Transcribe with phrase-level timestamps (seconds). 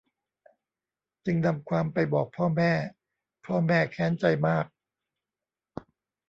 [1.25, 2.71] จึงนำความไปบอกพ่อแม่
[3.45, 4.65] พ่อแม่แค้นใจมาก